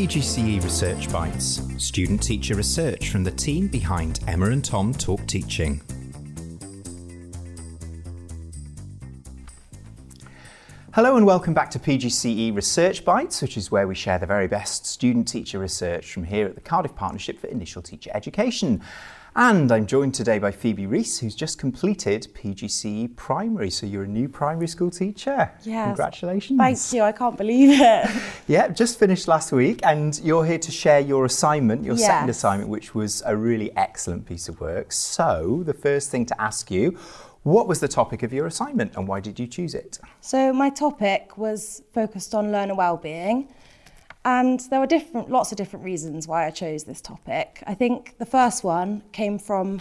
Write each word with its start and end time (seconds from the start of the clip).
PGCE 0.00 0.64
Research 0.64 1.12
Bites, 1.12 1.60
student 1.76 2.22
teacher 2.22 2.54
research 2.54 3.10
from 3.10 3.22
the 3.22 3.30
team 3.30 3.68
behind 3.68 4.20
Emma 4.26 4.46
and 4.46 4.64
Tom 4.64 4.94
Talk 4.94 5.26
Teaching. 5.26 5.82
Hello 10.94 11.16
and 11.16 11.26
welcome 11.26 11.52
back 11.52 11.70
to 11.72 11.78
PGCE 11.78 12.56
Research 12.56 13.04
Bites, 13.04 13.42
which 13.42 13.58
is 13.58 13.70
where 13.70 13.86
we 13.86 13.94
share 13.94 14.18
the 14.18 14.24
very 14.24 14.48
best 14.48 14.86
student 14.86 15.28
teacher 15.28 15.58
research 15.58 16.10
from 16.10 16.24
here 16.24 16.46
at 16.46 16.54
the 16.54 16.62
Cardiff 16.62 16.96
Partnership 16.96 17.38
for 17.38 17.48
Initial 17.48 17.82
Teacher 17.82 18.10
Education. 18.14 18.80
And 19.36 19.70
I'm 19.70 19.86
joined 19.86 20.14
today 20.14 20.40
by 20.40 20.50
Phoebe 20.50 20.86
Rees, 20.86 21.20
who's 21.20 21.36
just 21.36 21.56
completed 21.56 22.26
PGCE 22.34 23.14
Primary. 23.14 23.70
So 23.70 23.86
you're 23.86 24.02
a 24.02 24.08
new 24.08 24.28
primary 24.28 24.66
school 24.66 24.90
teacher. 24.90 25.52
Yes. 25.62 25.86
Congratulations. 25.86 26.58
Thank 26.58 26.92
you. 26.92 27.02
I 27.02 27.12
can't 27.12 27.36
believe 27.36 27.80
it. 27.80 28.10
Yeah, 28.48 28.66
just 28.66 28.98
finished 28.98 29.28
last 29.28 29.52
week, 29.52 29.78
and 29.84 30.18
you're 30.24 30.44
here 30.44 30.58
to 30.58 30.72
share 30.72 30.98
your 30.98 31.24
assignment, 31.24 31.84
your 31.84 31.96
second 31.96 32.30
assignment, 32.30 32.68
which 32.68 32.96
was 32.96 33.22
a 33.24 33.36
really 33.36 33.70
excellent 33.76 34.26
piece 34.26 34.48
of 34.48 34.60
work. 34.60 34.90
So, 34.90 35.62
the 35.64 35.74
first 35.74 36.10
thing 36.10 36.26
to 36.26 36.40
ask 36.42 36.68
you 36.68 36.98
what 37.44 37.68
was 37.68 37.78
the 37.78 37.86
topic 37.86 38.24
of 38.24 38.32
your 38.32 38.46
assignment 38.46 38.96
and 38.96 39.06
why 39.06 39.20
did 39.20 39.38
you 39.38 39.46
choose 39.46 39.74
it? 39.74 39.98
so 40.20 40.52
my 40.52 40.68
topic 40.68 41.38
was 41.38 41.82
focused 41.94 42.34
on 42.34 42.50
learner 42.50 42.74
well-being, 42.74 43.48
and 44.24 44.60
there 44.70 44.80
were 44.80 44.86
different, 44.86 45.30
lots 45.30 45.50
of 45.50 45.56
different 45.56 45.84
reasons 45.84 46.28
why 46.28 46.46
I 46.46 46.50
chose 46.50 46.84
this 46.84 47.00
topic. 47.00 47.62
I 47.66 47.74
think 47.74 48.18
the 48.18 48.26
first 48.26 48.62
one 48.62 49.02
came 49.12 49.38
from 49.38 49.80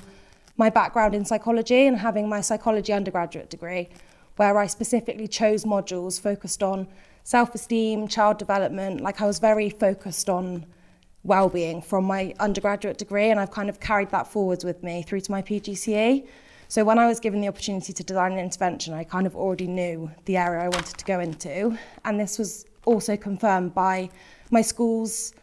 my 0.56 0.70
background 0.70 1.16
in 1.16 1.26
psychology 1.26 1.88
and 1.88 1.98
having 1.98 2.30
my 2.30 2.42
psychology 2.42 2.94
undergraduate 2.94 3.50
degree, 3.50 3.90
where 4.38 4.58
I 4.58 4.68
specifically 4.68 5.28
chose 5.28 5.64
modules 5.64 6.20
focused 6.20 6.64
on 6.64 6.88
self-esteem, 7.24 8.08
child 8.08 8.38
development. 8.38 9.02
Like 9.02 9.22
I 9.22 9.26
was 9.26 9.40
very 9.40 9.70
focused 9.70 10.30
on 10.30 10.66
well-being 11.24 11.82
from 11.82 12.06
my 12.06 12.34
undergraduate 12.40 12.98
degree 12.98 13.30
and 13.30 13.40
I've 13.40 13.52
kind 13.52 13.70
of 13.70 13.80
carried 13.80 14.10
that 14.12 14.28
forwards 14.28 14.64
with 14.64 14.82
me 14.84 15.04
through 15.04 15.22
to 15.22 15.32
my 15.32 15.42
PGCE. 15.42 16.28
So 16.70 16.84
when 16.84 17.00
I 17.00 17.08
was 17.08 17.20
given 17.20 17.42
the 17.42 17.48
opportunity 17.48 17.94
to 17.94 18.04
design 18.04 18.34
an 18.34 18.40
intervention, 18.40 18.94
I 18.94 19.04
kind 19.04 19.28
of 19.28 19.36
already 19.36 19.68
knew 19.68 20.12
the 20.26 20.38
area 20.38 20.64
I 20.64 20.70
wanted 20.70 20.98
to 20.98 21.06
go 21.06 21.20
into. 21.20 21.78
And 22.06 22.20
this 22.20 22.38
was 22.38 22.66
also 22.86 23.18
confirmed 23.18 23.74
by 23.74 24.10
my 24.50 24.62
school's 24.62 25.34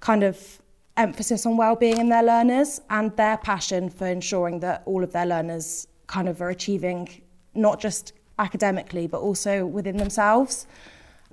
kind 0.00 0.22
of 0.22 0.60
emphasis 0.96 1.46
on 1.46 1.56
well-being 1.56 1.98
in 1.98 2.08
their 2.08 2.22
learners 2.22 2.80
and 2.90 3.16
their 3.16 3.38
passion 3.38 3.88
for 3.88 4.06
ensuring 4.06 4.60
that 4.60 4.82
all 4.86 5.02
of 5.02 5.12
their 5.12 5.26
learners 5.26 5.86
kind 6.06 6.28
of 6.28 6.40
are 6.42 6.50
achieving 6.50 7.08
not 7.54 7.80
just 7.80 8.12
academically 8.38 9.06
but 9.06 9.20
also 9.20 9.66
within 9.66 9.96
themselves 9.96 10.66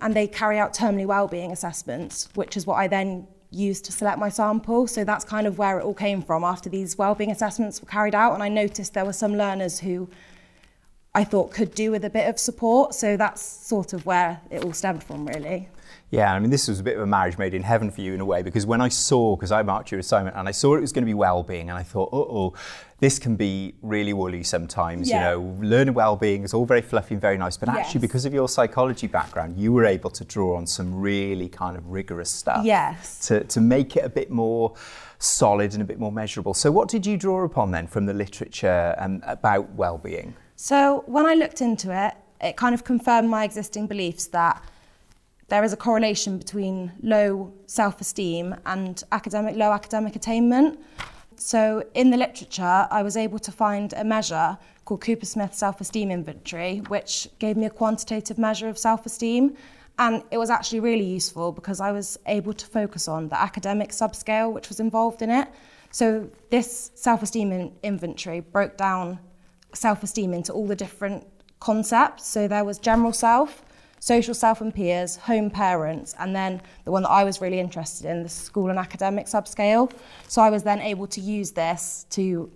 and 0.02 0.14
they 0.14 0.28
carry 0.28 0.60
out 0.60 0.74
terminally 0.74 1.06
wellbeing 1.06 1.52
assessments, 1.52 2.30
which 2.36 2.56
is 2.56 2.68
what 2.68 2.76
I 2.76 2.88
then 2.88 3.28
used 3.50 3.86
to 3.86 3.92
select 3.92 4.20
my 4.20 4.30
sample. 4.30 4.88
So 4.88 5.04
that's 5.04 5.26
kind 5.26 5.48
of 5.48 5.58
where 5.58 5.80
it 5.80 5.84
all 5.84 5.94
came 5.94 6.22
from 6.22 6.44
after 6.44 6.70
these 6.70 6.98
well-being 6.98 7.32
assessments 7.32 7.82
were 7.82 7.88
carried 7.88 8.14
out. 8.14 8.34
And 8.34 8.44
I 8.44 8.50
noticed 8.50 8.94
there 8.94 9.06
were 9.06 9.14
some 9.14 9.36
learners 9.36 9.80
who 9.80 10.08
I 11.18 11.24
thought 11.24 11.50
could 11.50 11.74
do 11.74 11.90
with 11.90 12.06
a 12.06 12.12
bit 12.12 12.30
of 12.30 12.38
support. 12.38 12.94
So 12.94 13.18
that's 13.18 13.42
sort 13.42 13.94
of 13.94 14.06
where 14.06 14.40
it 14.52 14.64
all 14.64 14.74
stemmed 14.74 15.04
from, 15.04 15.26
really. 15.26 15.68
Yeah, 16.12 16.32
I 16.32 16.38
mean, 16.40 16.52
this 16.52 16.68
was 16.68 16.80
a 16.80 16.84
bit 16.84 16.96
of 16.96 17.02
a 17.02 17.08
marriage 17.08 17.40
made 17.40 17.56
in 17.56 17.64
heaven 17.64 17.90
for 17.90 18.02
you 18.02 18.14
in 18.14 18.22
a 18.22 18.26
way 18.26 18.44
because 18.44 18.68
when 18.68 18.82
I 18.82 18.90
saw, 18.90 19.36
because 19.36 19.52
I 19.52 19.64
marked 19.64 19.90
your 19.90 20.00
assignment 20.00 20.36
and 20.38 20.48
I 20.48 20.52
saw 20.52 20.76
it 20.76 20.82
was 20.82 20.92
going 20.92 21.02
to 21.02 21.08
be 21.08 21.16
well-being, 21.16 21.70
and 21.70 21.78
I 21.78 21.82
thought, 21.82 22.14
uh 22.14 22.18
oh, 22.18 22.54
this 23.00 23.18
can 23.18 23.36
be 23.36 23.74
really 23.82 24.14
woolly 24.14 24.44
sometimes. 24.44 25.10
Yeah. 25.10 25.16
You 25.16 25.24
know, 25.24 25.68
learner 25.68 25.92
well-being 25.92 26.44
is 26.44 26.54
all 26.54 26.68
very 26.68 26.84
fluffy 26.84 27.16
and 27.16 27.22
very 27.22 27.38
nice, 27.40 27.58
but 27.58 27.68
actually, 27.68 28.02
because 28.02 28.26
of 28.26 28.34
your 28.34 28.48
psychology 28.48 29.08
background, 29.08 29.58
you 29.58 29.74
were 29.74 29.86
able 29.86 30.12
to 30.12 30.24
draw 30.24 30.56
on 30.56 30.68
some 30.68 30.94
really 30.94 31.50
kind 31.50 31.76
of 31.76 31.88
rigorous 31.88 32.30
stuff. 32.30 32.64
Yes. 32.64 33.28
To 33.28 33.44
to 33.44 33.60
make 33.60 33.98
it 33.98 34.06
a 34.06 34.10
bit 34.10 34.30
more 34.30 34.76
solid 35.18 35.74
and 35.74 35.82
a 35.82 35.86
bit 35.86 36.00
more 36.00 36.12
measurable. 36.12 36.54
So, 36.54 36.72
what 36.72 36.90
did 36.90 37.08
you 37.08 37.18
draw 37.18 37.44
upon 37.44 37.72
then 37.72 37.88
from 37.88 38.06
the 38.06 38.14
literature 38.14 38.96
um, 39.00 39.24
about 39.26 39.72
well-being? 39.72 40.36
So 40.60 41.04
when 41.06 41.28
I 41.28 41.36
looked 41.36 41.62
into 41.62 41.96
it, 41.96 42.16
it 42.42 42.58
kind 42.58 42.74
of 42.74 42.84
confirmed 42.84 43.30
my 43.30 43.44
existing 43.44 43.86
beliefs 43.86 44.26
that 44.28 44.60
there 45.50 45.64
is 45.64 45.72
a 45.72 45.78
correlation 45.78 46.40
between 46.40 46.92
low 47.04 47.54
self-esteem 47.68 48.56
and 48.66 49.04
academic 49.12 49.56
low 49.56 49.72
academic 49.72 50.16
attainment. 50.16 50.80
So 51.36 51.84
in 51.94 52.10
the 52.10 52.18
literature, 52.18 52.88
I 52.90 53.04
was 53.04 53.16
able 53.16 53.38
to 53.38 53.52
find 53.52 53.94
a 53.94 54.04
measure 54.04 54.58
called 54.84 55.02
Coopersmith 55.02 55.54
Self-Esteem 55.54 56.10
Inventory, 56.10 56.80
which 56.88 57.28
gave 57.38 57.56
me 57.56 57.68
a 57.68 57.70
quantitative 57.70 58.40
measure 58.40 58.68
of 58.68 58.80
self-esteem. 58.80 59.56
And 60.00 60.24
it 60.32 60.40
was 60.40 60.50
actually 60.50 60.80
really 60.80 61.06
useful 61.06 61.52
because 61.52 61.80
I 61.80 61.92
was 61.92 62.18
able 62.26 62.54
to 62.54 62.66
focus 62.66 63.08
on 63.08 63.30
the 63.30 63.40
academic 63.40 63.90
subscale 63.90 64.52
which 64.52 64.70
was 64.70 64.80
involved 64.80 65.22
in 65.22 65.30
it. 65.30 65.50
So 65.92 66.28
this 66.50 66.90
self-esteem 66.96 67.52
in- 67.52 67.76
inventory 67.84 68.40
broke 68.40 68.76
down 68.76 69.20
self-esteem 69.74 70.34
into 70.34 70.54
all 70.54 70.68
the 70.68 70.76
different 70.76 71.26
concepts. 71.60 72.28
So 72.28 72.48
there 72.48 72.64
was 72.64 72.80
general 72.80 73.14
self, 73.14 73.64
social 74.00 74.34
self 74.34 74.62
and 74.62 74.74
peers, 74.74 75.18
home 75.18 75.50
parents, 75.50 76.16
and 76.20 76.36
then 76.36 76.62
the 76.86 76.92
one 76.92 77.04
that 77.04 77.10
I 77.10 77.24
was 77.24 77.42
really 77.42 77.60
interested 77.60 78.06
in, 78.06 78.24
the 78.24 78.30
school 78.30 78.70
and 78.70 78.80
academic 78.80 79.26
subscale. 79.26 79.92
So 80.28 80.42
I 80.42 80.50
was 80.50 80.64
then 80.64 80.82
able 80.82 81.08
to 81.08 81.22
use 81.22 81.52
this 81.52 82.06
to 82.12 82.52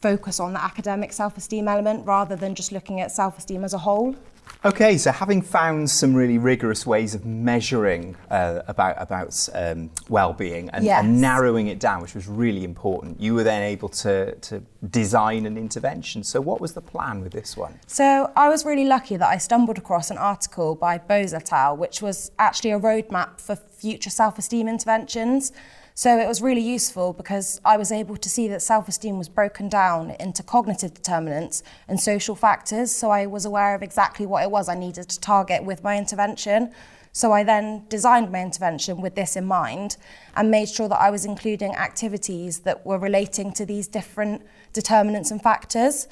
focus 0.00 0.38
on 0.38 0.52
the 0.52 0.62
academic 0.62 1.12
self-esteem 1.12 1.66
element 1.66 2.06
rather 2.06 2.36
than 2.36 2.54
just 2.54 2.72
looking 2.72 3.00
at 3.00 3.10
self-esteem 3.10 3.64
as 3.64 3.72
a 3.72 3.78
whole. 3.78 4.14
Okay, 4.64 4.96
so 4.96 5.12
having 5.12 5.42
found 5.42 5.90
some 5.90 6.14
really 6.14 6.38
rigorous 6.38 6.86
ways 6.86 7.14
of 7.14 7.26
measuring 7.26 8.16
uh, 8.30 8.62
about 8.66 8.96
about 8.98 9.48
um, 9.52 9.90
well-being 10.08 10.70
and, 10.70 10.82
Yes. 10.86 11.04
and 11.04 11.20
narrowing 11.20 11.66
it 11.66 11.78
down, 11.78 12.00
which 12.00 12.14
was 12.14 12.26
really 12.26 12.64
important, 12.64 13.20
you 13.20 13.34
were 13.34 13.44
then 13.44 13.62
able 13.62 13.90
to 13.90 14.34
to 14.36 14.62
design 14.88 15.44
an 15.44 15.58
intervention. 15.58 16.24
So, 16.24 16.40
what 16.40 16.62
was 16.62 16.72
the 16.72 16.80
plan 16.80 17.20
with 17.20 17.32
this 17.32 17.58
one? 17.58 17.78
So 17.86 18.32
I 18.36 18.48
was 18.48 18.64
really 18.64 18.86
lucky 18.86 19.18
that 19.18 19.28
I 19.28 19.36
stumbled 19.36 19.76
across 19.76 20.10
an 20.10 20.16
article 20.16 20.74
by 20.74 20.96
Bose 20.96 21.34
et 21.34 21.52
al., 21.52 21.76
which 21.76 22.00
was 22.00 22.30
actually 22.38 22.70
a 22.70 22.80
roadmap 22.80 23.40
for 23.42 23.56
future 23.56 24.10
self-esteem 24.10 24.66
interventions. 24.66 25.52
So 25.96 26.18
it 26.18 26.26
was 26.26 26.42
really 26.42 26.60
useful 26.60 27.12
because 27.12 27.60
I 27.64 27.76
was 27.76 27.92
able 27.92 28.16
to 28.16 28.28
see 28.28 28.48
that 28.48 28.62
self-esteem 28.62 29.16
was 29.16 29.28
broken 29.28 29.68
down 29.68 30.10
into 30.18 30.42
cognitive 30.42 30.92
determinants 30.92 31.62
and 31.86 32.00
social 32.00 32.34
factors. 32.34 32.90
So 32.90 33.10
I 33.10 33.26
was 33.26 33.44
aware 33.44 33.76
of 33.76 33.82
exactly 33.82 34.26
what 34.26 34.42
it 34.42 34.50
was 34.50 34.68
I 34.68 34.74
needed 34.74 35.08
to 35.08 35.20
target 35.20 35.62
with 35.62 35.84
my 35.84 35.96
intervention. 35.96 36.72
So 37.12 37.30
I 37.30 37.44
then 37.44 37.84
designed 37.88 38.32
my 38.32 38.42
intervention 38.42 39.00
with 39.00 39.14
this 39.14 39.36
in 39.36 39.46
mind 39.46 39.96
and 40.34 40.50
made 40.50 40.68
sure 40.68 40.88
that 40.88 41.00
I 41.00 41.10
was 41.10 41.24
including 41.24 41.76
activities 41.76 42.58
that 42.60 42.84
were 42.84 42.98
relating 42.98 43.52
to 43.52 43.64
these 43.64 43.86
different 43.86 44.42
determinants 44.72 45.30
and 45.30 45.40
factors. 45.40 46.08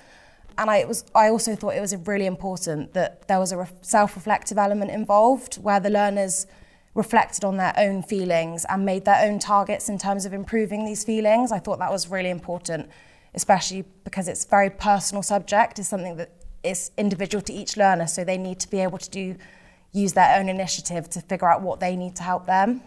And 0.59 0.71
I, 0.71 0.84
was, 0.84 1.04
I 1.12 1.26
also 1.28 1.56
thought 1.56 1.75
it 1.75 1.81
was 1.81 1.97
really 2.06 2.26
important 2.26 2.92
that 2.92 3.26
there 3.26 3.41
was 3.41 3.50
a 3.50 3.56
ref- 3.56 3.75
self-reflective 3.81 4.59
element 4.59 4.92
involved 4.92 5.56
where 5.56 5.81
the 5.81 5.91
learners 5.91 6.47
reflected 6.94 7.44
on 7.44 7.56
their 7.56 7.72
own 7.76 8.03
feelings 8.03 8.66
and 8.69 8.84
made 8.84 9.04
their 9.04 9.25
own 9.26 9.38
targets 9.38 9.88
in 9.88 9.98
terms 9.98 10.26
of 10.26 10.32
improving 10.32 10.84
these 10.84 11.04
feelings. 11.04 11.50
I 11.50 11.58
thought 11.58 11.78
that 11.78 11.91
was 11.91 12.08
really 12.08 12.30
important, 12.30 12.91
especially 13.34 13.84
because 14.04 14.28
it's 14.28 14.44
a 14.44 14.48
very 14.48 14.70
personal 14.70 15.22
subject. 15.22 15.78
It's 15.78 15.88
something 15.88 16.16
that 16.16 16.30
is 16.62 16.91
individual 16.98 17.42
to 17.42 17.53
each 17.53 17.76
learner, 17.76 18.06
so 18.06 18.25
they 18.25 18.38
need 18.38 18.60
to 18.60 18.70
be 18.70 18.80
able 18.80 18.98
to 18.98 19.10
do 19.10 19.36
use 19.94 20.14
their 20.14 20.38
own 20.38 20.48
initiative 20.48 21.10
to 21.10 21.20
figure 21.20 21.47
out 21.47 21.60
what 21.60 21.78
they 21.80 21.97
need 21.97 22.16
to 22.16 22.22
help 22.22 22.47
them. 22.47 22.80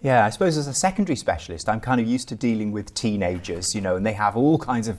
Yeah, 0.00 0.24
I 0.24 0.30
suppose 0.30 0.56
as 0.56 0.66
a 0.68 0.74
secondary 0.74 1.16
specialist, 1.16 1.68
I'm 1.68 1.80
kind 1.80 2.00
of 2.00 2.06
used 2.06 2.28
to 2.28 2.34
dealing 2.34 2.72
with 2.72 2.94
teenagers, 2.94 3.74
you 3.74 3.80
know, 3.80 3.96
and 3.96 4.06
they 4.06 4.12
have 4.14 4.36
all 4.36 4.58
kinds 4.58 4.88
of 4.88 4.98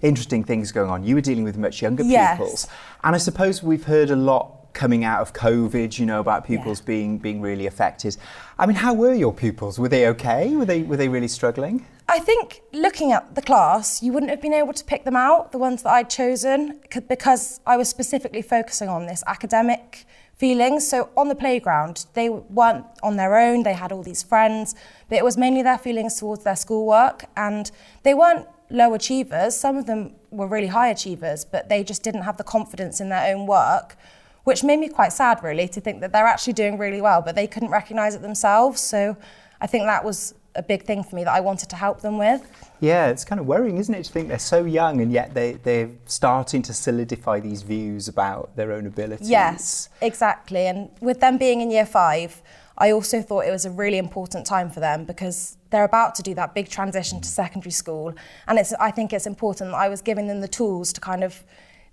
interesting 0.00 0.44
things 0.44 0.72
going 0.72 0.90
on. 0.90 1.04
You 1.04 1.14
were 1.14 1.20
dealing 1.20 1.44
with 1.44 1.58
much 1.58 1.82
younger 1.82 2.02
Yes. 2.04 2.38
pupils, 2.38 2.66
and 3.02 3.14
I 3.14 3.18
suppose 3.18 3.62
we've 3.62 3.84
heard 3.84 4.10
a 4.10 4.16
lot 4.16 4.63
coming 4.74 5.04
out 5.04 5.20
of 5.20 5.32
COVID, 5.32 5.98
you 5.98 6.06
know, 6.06 6.20
about 6.20 6.44
pupils 6.44 6.80
Yeah. 6.80 6.86
being 6.86 7.18
being 7.18 7.40
really 7.40 7.66
affected. 7.66 8.16
I 8.58 8.66
mean, 8.66 8.76
how 8.76 8.92
were 8.92 9.14
your 9.14 9.32
pupils? 9.32 9.78
Were 9.78 9.88
they 9.88 10.06
okay? 10.08 10.54
Were 10.54 10.64
they 10.64 10.82
were 10.82 10.96
they 10.96 11.08
really 11.08 11.28
struggling? 11.28 11.86
I 12.08 12.18
think 12.18 12.60
looking 12.72 13.12
at 13.12 13.34
the 13.34 13.40
class, 13.40 14.02
you 14.02 14.12
wouldn't 14.12 14.30
have 14.30 14.42
been 14.42 14.52
able 14.52 14.74
to 14.74 14.84
pick 14.84 15.04
them 15.04 15.16
out, 15.16 15.52
the 15.52 15.58
ones 15.58 15.82
that 15.84 15.92
I'd 15.92 16.10
chosen, 16.10 16.80
because 17.08 17.60
I 17.66 17.78
was 17.78 17.88
specifically 17.88 18.42
focusing 18.42 18.88
on 18.90 19.06
this 19.06 19.24
academic 19.26 20.04
feelings. 20.36 20.86
So 20.86 21.08
on 21.16 21.28
the 21.28 21.34
playground, 21.34 22.04
they 22.12 22.28
weren't 22.28 22.84
on 23.02 23.16
their 23.16 23.36
own, 23.36 23.62
they 23.62 23.72
had 23.72 23.90
all 23.90 24.02
these 24.02 24.22
friends, 24.22 24.74
but 25.08 25.16
it 25.16 25.24
was 25.24 25.38
mainly 25.38 25.62
their 25.62 25.78
feelings 25.78 26.16
towards 26.16 26.44
their 26.44 26.56
schoolwork. 26.56 27.24
And 27.36 27.70
they 28.02 28.12
weren't 28.12 28.46
low 28.68 28.92
achievers, 28.92 29.56
some 29.56 29.76
of 29.76 29.86
them 29.86 30.14
were 30.30 30.46
really 30.46 30.66
high 30.66 30.88
achievers, 30.88 31.44
but 31.44 31.68
they 31.68 31.82
just 31.84 32.02
didn't 32.02 32.22
have 32.22 32.36
the 32.36 32.44
confidence 32.44 33.00
in 33.00 33.08
their 33.08 33.34
own 33.34 33.46
work. 33.46 33.96
Which 34.44 34.62
made 34.62 34.78
me 34.78 34.88
quite 34.88 35.12
sad, 35.12 35.42
really, 35.42 35.68
to 35.68 35.80
think 35.80 36.00
that 36.00 36.12
they're 36.12 36.26
actually 36.26 36.52
doing 36.52 36.78
really 36.78 37.00
well, 37.00 37.22
but 37.22 37.34
they 37.34 37.46
couldn't 37.46 37.70
recognise 37.70 38.14
it 38.14 38.22
themselves. 38.22 38.80
So 38.80 39.16
I 39.60 39.66
think 39.66 39.84
that 39.84 40.04
was 40.04 40.34
a 40.54 40.62
big 40.62 40.84
thing 40.84 41.02
for 41.02 41.16
me 41.16 41.24
that 41.24 41.32
I 41.32 41.40
wanted 41.40 41.68
to 41.70 41.76
help 41.76 42.00
them 42.00 42.18
with. 42.18 42.70
Yeah, 42.80 43.08
it's 43.08 43.24
kind 43.24 43.40
of 43.40 43.46
worrying, 43.46 43.78
isn't 43.78 43.94
it, 43.94 44.04
to 44.04 44.12
think 44.12 44.28
they're 44.28 44.38
so 44.38 44.64
young 44.64 45.00
and 45.00 45.10
yet 45.10 45.34
they, 45.34 45.52
they're 45.54 45.90
starting 46.06 46.62
to 46.62 46.74
solidify 46.74 47.40
these 47.40 47.62
views 47.62 48.08
about 48.08 48.54
their 48.56 48.72
own 48.72 48.86
abilities. 48.86 49.28
Yes, 49.28 49.88
exactly. 50.00 50.66
And 50.66 50.90
with 51.00 51.20
them 51.20 51.38
being 51.38 51.60
in 51.60 51.70
year 51.70 51.86
five, 51.86 52.42
I 52.76 52.90
also 52.90 53.22
thought 53.22 53.46
it 53.46 53.50
was 53.50 53.64
a 53.64 53.70
really 53.70 53.98
important 53.98 54.46
time 54.46 54.70
for 54.70 54.80
them 54.80 55.04
because 55.04 55.56
they're 55.70 55.84
about 55.84 56.14
to 56.16 56.22
do 56.22 56.34
that 56.34 56.54
big 56.54 56.68
transition 56.68 57.20
to 57.20 57.28
secondary 57.28 57.70
school. 57.70 58.14
And 58.46 58.58
it's, 58.58 58.72
I 58.74 58.90
think 58.90 59.12
it's 59.12 59.26
important 59.26 59.70
that 59.70 59.76
I 59.76 59.88
was 59.88 60.02
giving 60.02 60.26
them 60.26 60.40
the 60.40 60.48
tools 60.48 60.92
to 60.92 61.00
kind 61.00 61.24
of 61.24 61.42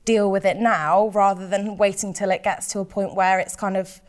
deal 0.05 0.31
with 0.31 0.45
it 0.45 0.57
now 0.57 1.09
rather 1.09 1.47
than 1.47 1.77
waiting 1.77 2.13
till 2.13 2.31
it 2.31 2.43
gets 2.43 2.67
to 2.73 2.79
a 2.79 2.85
point 2.85 3.15
where 3.15 3.39
it's 3.39 3.55
kind 3.55 3.77
of 3.77 4.01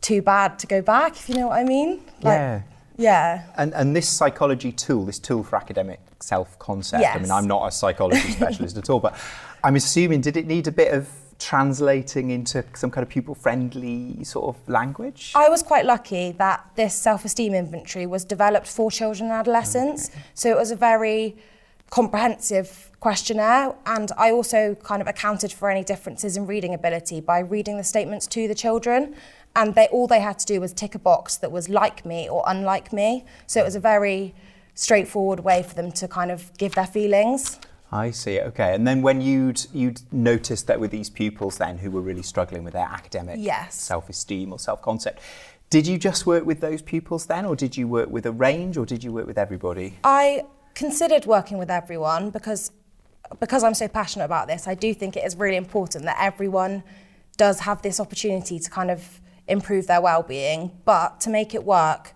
too 0.00 0.22
bad 0.22 0.58
to 0.60 0.66
go 0.66 0.80
back, 0.80 1.12
if 1.16 1.28
you 1.28 1.34
know 1.34 1.48
what 1.48 1.58
I 1.58 1.64
mean. 1.64 1.98
Like, 2.22 2.38
yeah. 2.38 2.62
Yeah. 2.96 3.44
And, 3.56 3.72
and 3.74 3.94
this 3.94 4.08
psychology 4.08 4.72
tool, 4.72 5.06
this 5.06 5.20
tool 5.20 5.44
for 5.44 5.56
academic 5.56 6.00
self 6.20 6.58
concept, 6.58 7.00
yes. 7.00 7.16
I 7.16 7.20
mean, 7.20 7.30
I'm 7.30 7.46
not 7.46 7.66
a 7.66 7.70
psychology 7.70 8.28
specialist 8.32 8.76
at 8.76 8.90
all, 8.90 8.98
but 9.00 9.16
I'm 9.62 9.76
assuming, 9.76 10.20
did 10.20 10.36
it 10.36 10.46
need 10.46 10.66
a 10.66 10.72
bit 10.72 10.92
of 10.92 11.08
translating 11.38 12.30
into 12.30 12.64
some 12.74 12.90
kind 12.90 13.04
of 13.04 13.08
pupil 13.08 13.36
friendly 13.36 14.24
sort 14.24 14.56
of 14.56 14.68
language? 14.68 15.32
I 15.36 15.48
was 15.48 15.62
quite 15.62 15.86
lucky 15.86 16.32
that 16.32 16.68
this 16.74 16.94
self 16.94 17.24
esteem 17.24 17.54
inventory 17.54 18.06
was 18.06 18.24
developed 18.24 18.66
for 18.66 18.90
children 18.90 19.30
and 19.30 19.38
adolescents. 19.38 20.10
Okay. 20.10 20.18
So 20.34 20.50
it 20.50 20.56
was 20.56 20.72
a 20.72 20.76
very 20.76 21.36
comprehensive 21.90 22.90
questionnaire 23.00 23.74
and 23.86 24.10
I 24.16 24.30
also 24.30 24.74
kind 24.76 25.00
of 25.00 25.08
accounted 25.08 25.52
for 25.52 25.70
any 25.70 25.84
differences 25.84 26.36
in 26.36 26.46
reading 26.46 26.74
ability 26.74 27.20
by 27.20 27.38
reading 27.38 27.76
the 27.76 27.84
statements 27.84 28.26
to 28.28 28.46
the 28.48 28.54
children 28.54 29.14
and 29.56 29.74
they 29.74 29.86
all 29.86 30.06
they 30.06 30.20
had 30.20 30.38
to 30.40 30.46
do 30.46 30.60
was 30.60 30.72
tick 30.72 30.94
a 30.94 30.98
box 30.98 31.36
that 31.36 31.50
was 31.50 31.68
like 31.68 32.04
me 32.04 32.28
or 32.28 32.42
unlike 32.46 32.92
me 32.92 33.24
so 33.46 33.60
it 33.60 33.64
was 33.64 33.74
a 33.74 33.80
very 33.80 34.34
straightforward 34.74 35.40
way 35.40 35.62
for 35.62 35.74
them 35.74 35.90
to 35.92 36.06
kind 36.06 36.30
of 36.30 36.56
give 36.58 36.74
their 36.74 36.86
feelings 36.86 37.58
I 37.90 38.10
see. 38.10 38.38
Okay, 38.38 38.74
and 38.74 38.86
then 38.86 39.00
when 39.00 39.22
you'd 39.22 39.66
you'd 39.72 40.02
noticed 40.12 40.66
that 40.66 40.78
with 40.78 40.90
these 40.90 41.08
pupils 41.08 41.56
then 41.56 41.78
who 41.78 41.90
were 41.90 42.02
really 42.02 42.22
struggling 42.22 42.62
with 42.62 42.74
their 42.74 42.86
academic 42.86 43.36
yes. 43.38 43.76
self-esteem 43.76 44.52
or 44.52 44.58
self-concept, 44.58 45.20
did 45.70 45.86
you 45.86 45.96
just 45.98 46.26
work 46.26 46.44
with 46.44 46.60
those 46.60 46.82
pupils 46.82 47.26
then, 47.26 47.44
or 47.44 47.56
did 47.56 47.76
you 47.76 47.88
work 47.88 48.10
with 48.10 48.26
a 48.26 48.32
range, 48.32 48.76
or 48.76 48.84
did 48.84 49.02
you 49.04 49.12
work 49.12 49.26
with 49.26 49.38
everybody? 49.38 49.98
I 50.04 50.44
considered 50.78 51.26
working 51.26 51.58
with 51.58 51.70
everyone 51.70 52.30
because 52.30 52.70
because 53.40 53.62
I'm 53.62 53.74
so 53.74 53.88
passionate 53.88 54.24
about 54.24 54.46
this. 54.48 54.66
I 54.66 54.74
do 54.74 54.94
think 54.94 55.14
it 55.14 55.24
is 55.24 55.36
really 55.36 55.56
important 55.56 56.04
that 56.04 56.16
everyone 56.18 56.82
does 57.36 57.60
have 57.60 57.82
this 57.82 58.00
opportunity 58.00 58.58
to 58.58 58.70
kind 58.70 58.90
of 58.90 59.20
improve 59.46 59.86
their 59.86 60.00
well-being, 60.00 60.70
but 60.86 61.20
to 61.20 61.28
make 61.28 61.54
it 61.54 61.62
work 61.64 62.14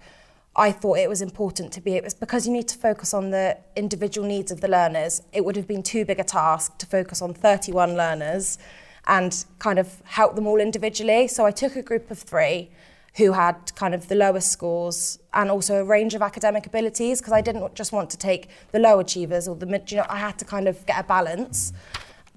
I 0.54 0.70
thought 0.70 0.98
it 0.98 1.08
was 1.08 1.22
important 1.22 1.72
to 1.72 1.80
be, 1.80 1.94
it 1.94 2.04
was 2.04 2.12
because 2.12 2.46
you 2.46 2.52
need 2.52 2.68
to 2.68 2.76
focus 2.76 3.14
on 3.14 3.30
the 3.30 3.56
individual 3.74 4.26
needs 4.26 4.52
of 4.52 4.60
the 4.60 4.68
learners. 4.68 5.22
It 5.32 5.44
would 5.44 5.56
have 5.56 5.66
been 5.66 5.82
too 5.82 6.04
big 6.04 6.20
a 6.20 6.24
task 6.24 6.76
to 6.78 6.86
focus 6.86 7.22
on 7.22 7.32
31 7.32 7.96
learners 7.96 8.58
and 9.06 9.44
kind 9.58 9.78
of 9.78 10.02
help 10.04 10.34
them 10.36 10.46
all 10.46 10.60
individually. 10.60 11.26
So 11.26 11.46
I 11.46 11.52
took 11.52 11.74
a 11.74 11.82
group 11.82 12.10
of 12.10 12.18
three 12.18 12.70
who 13.16 13.32
had 13.32 13.74
kind 13.74 13.94
of 13.94 14.08
the 14.08 14.14
lowest 14.14 14.50
scores 14.50 15.18
and 15.34 15.50
also 15.50 15.76
a 15.76 15.84
range 15.84 16.14
of 16.14 16.22
academic 16.22 16.66
abilities 16.66 17.20
because 17.20 17.32
I 17.32 17.42
didn't 17.42 17.74
just 17.74 17.92
want 17.92 18.08
to 18.10 18.16
take 18.16 18.48
the 18.72 18.78
low 18.78 19.00
achievers 19.00 19.46
or 19.46 19.54
the 19.54 19.66
mid, 19.66 19.90
you 19.90 19.98
know, 19.98 20.06
I 20.08 20.18
had 20.18 20.38
to 20.38 20.44
kind 20.44 20.66
of 20.66 20.84
get 20.86 20.98
a 20.98 21.02
balance. 21.02 21.72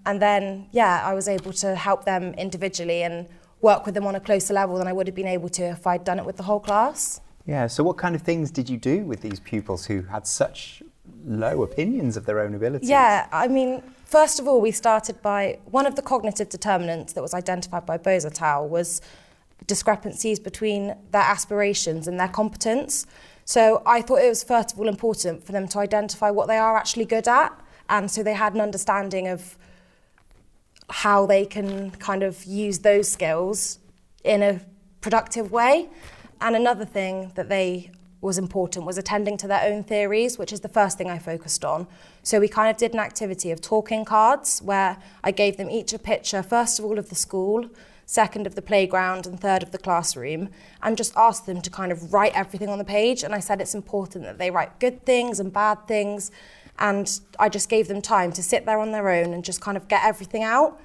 And 0.05 0.21
then, 0.21 0.67
yeah, 0.71 1.01
I 1.03 1.13
was 1.13 1.27
able 1.27 1.53
to 1.53 1.75
help 1.75 2.03
them 2.03 2.33
individually 2.33 3.03
and 3.03 3.27
work 3.61 3.85
with 3.85 3.95
them 3.95 4.05
on 4.05 4.15
a 4.15 4.19
closer 4.19 4.53
level 4.53 4.77
than 4.77 4.87
I 4.87 4.93
would 4.93 5.07
have 5.07 5.15
been 5.15 5.27
able 5.27 5.49
to 5.49 5.63
if 5.63 5.87
I'd 5.87 6.03
done 6.03 6.19
it 6.19 6.25
with 6.25 6.37
the 6.37 6.43
whole 6.43 6.59
class. 6.59 7.21
Yeah, 7.45 7.67
so 7.67 7.83
what 7.83 7.97
kind 7.97 8.15
of 8.15 8.21
things 8.21 8.51
did 8.51 8.69
you 8.69 8.77
do 8.77 9.05
with 9.05 9.21
these 9.21 9.39
pupils 9.39 9.85
who 9.85 10.01
had 10.03 10.27
such 10.27 10.83
low 11.25 11.63
opinions 11.63 12.17
of 12.17 12.25
their 12.25 12.39
own 12.39 12.53
abilities? 12.53 12.89
Yeah, 12.89 13.27
I 13.31 13.47
mean, 13.47 13.81
first 14.03 14.39
of 14.39 14.47
all, 14.47 14.59
we 14.59 14.71
started 14.71 15.21
by 15.21 15.59
one 15.65 15.85
of 15.85 15.95
the 15.95 16.01
cognitive 16.01 16.49
determinants 16.49 17.13
that 17.13 17.21
was 17.21 17.33
identified 17.33 17.85
by 17.85 17.95
et 17.95 18.41
al. 18.41 18.67
was 18.67 19.01
discrepancies 19.67 20.39
between 20.39 20.95
their 21.11 21.21
aspirations 21.21 22.07
and 22.07 22.19
their 22.19 22.27
competence. 22.27 23.07
So 23.45 23.81
I 23.85 24.01
thought 24.01 24.21
it 24.21 24.29
was 24.29 24.43
first 24.43 24.73
of 24.73 24.79
all 24.79 24.87
important 24.87 25.43
for 25.45 25.51
them 25.51 25.67
to 25.69 25.79
identify 25.79 26.31
what 26.31 26.47
they 26.47 26.57
are 26.57 26.77
actually 26.77 27.05
good 27.05 27.27
at, 27.27 27.51
and 27.89 28.09
so 28.09 28.23
they 28.23 28.33
had 28.33 28.53
an 28.53 28.61
understanding 28.61 29.27
of 29.27 29.57
how 30.89 31.25
they 31.25 31.45
can 31.45 31.91
kind 31.91 32.23
of 32.23 32.43
use 32.45 32.79
those 32.79 33.09
skills 33.09 33.79
in 34.23 34.41
a 34.41 34.61
productive 35.01 35.51
way. 35.51 35.89
And 36.41 36.55
another 36.55 36.85
thing 36.85 37.31
that 37.35 37.49
they 37.49 37.91
was 38.21 38.37
important 38.37 38.85
was 38.85 38.97
attending 38.97 39.37
to 39.37 39.47
their 39.47 39.61
own 39.63 39.83
theories, 39.83 40.37
which 40.37 40.51
is 40.51 40.61
the 40.61 40.69
first 40.69 40.97
thing 40.97 41.09
I 41.09 41.19
focused 41.19 41.63
on. 41.63 41.87
So 42.23 42.39
we 42.39 42.47
kind 42.47 42.69
of 42.69 42.77
did 42.77 42.93
an 42.93 42.99
activity 42.99 43.51
of 43.51 43.61
talking 43.61 44.03
cards 44.03 44.61
where 44.63 44.97
I 45.23 45.31
gave 45.31 45.57
them 45.57 45.69
each 45.69 45.93
a 45.93 45.99
picture, 45.99 46.41
first 46.41 46.79
of 46.79 46.85
all, 46.85 46.97
of 46.97 47.09
the 47.09 47.15
school, 47.15 47.69
second 48.05 48.45
of 48.45 48.55
the 48.55 48.61
playground, 48.61 49.25
and 49.25 49.39
third 49.39 49.63
of 49.63 49.71
the 49.71 49.77
classroom, 49.77 50.49
and 50.81 50.97
just 50.97 51.15
asked 51.15 51.45
them 51.45 51.61
to 51.61 51.69
kind 51.69 51.91
of 51.91 52.13
write 52.13 52.33
everything 52.35 52.69
on 52.69 52.77
the 52.77 52.85
page. 52.85 53.23
And 53.23 53.33
I 53.33 53.39
said 53.39 53.59
it's 53.61 53.75
important 53.75 54.23
that 54.25 54.37
they 54.37 54.51
write 54.51 54.79
good 54.79 55.05
things 55.05 55.39
and 55.39 55.51
bad 55.51 55.87
things. 55.87 56.31
And 56.77 57.19
I 57.39 57.49
just 57.49 57.69
gave 57.69 57.87
them 57.87 58.01
time 58.01 58.31
to 58.33 58.43
sit 58.43 58.65
there 58.65 58.79
on 58.79 58.91
their 58.91 59.09
own 59.09 59.33
and 59.33 59.43
just 59.43 59.61
kind 59.61 59.77
of 59.77 59.87
get 59.87 60.03
everything 60.03 60.43
out. 60.43 60.79